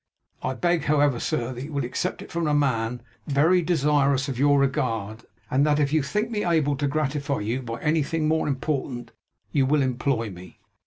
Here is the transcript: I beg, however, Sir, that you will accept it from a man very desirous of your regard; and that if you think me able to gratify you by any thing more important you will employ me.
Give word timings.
I 0.41 0.55
beg, 0.55 0.85
however, 0.85 1.19
Sir, 1.19 1.53
that 1.53 1.63
you 1.63 1.71
will 1.73 1.85
accept 1.85 2.23
it 2.23 2.31
from 2.31 2.47
a 2.47 2.55
man 2.55 3.03
very 3.27 3.61
desirous 3.61 4.27
of 4.27 4.39
your 4.39 4.57
regard; 4.59 5.25
and 5.51 5.63
that 5.63 5.79
if 5.79 5.93
you 5.93 6.01
think 6.01 6.31
me 6.31 6.43
able 6.43 6.75
to 6.77 6.87
gratify 6.87 7.41
you 7.41 7.61
by 7.61 7.79
any 7.81 8.01
thing 8.01 8.27
more 8.27 8.47
important 8.47 9.11
you 9.51 9.67
will 9.67 9.83
employ 9.83 10.31
me. 10.31 10.59